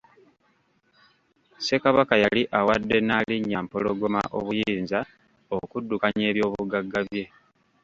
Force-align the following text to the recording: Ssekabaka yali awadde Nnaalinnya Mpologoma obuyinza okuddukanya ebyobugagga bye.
Ssekabaka 1.57 2.15
yali 2.23 2.41
awadde 2.59 2.97
Nnaalinnya 3.01 3.59
Mpologoma 3.65 4.21
obuyinza 4.37 4.99
okuddukanya 5.55 6.23
ebyobugagga 6.31 6.99
bye. 7.09 7.25